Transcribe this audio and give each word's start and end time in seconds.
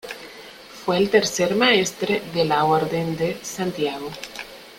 Fue 0.83 0.97
el 0.97 1.11
tercer 1.11 1.53
maestre 1.55 2.23
de 2.33 2.43
la 2.43 2.63
Orden 2.65 3.15
de 3.15 3.37
Santiago. 3.43 4.09